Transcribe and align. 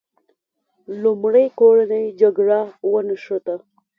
لومړی 1.03 1.45
کورنۍ 1.59 2.05
جګړه 2.21 2.59
ونښته. 2.91 3.55